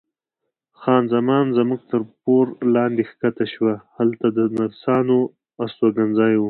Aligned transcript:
خان 0.79 1.03
زمان 1.15 1.45
زموږ 1.57 1.81
تر 1.91 2.01
پوړ 2.21 2.45
لاندې 2.75 3.01
کښته 3.09 3.45
شوه، 3.53 3.73
هلته 3.97 4.25
د 4.37 4.39
نرسانو 4.55 5.17
استوګنځای 5.63 6.33
و. 6.37 6.39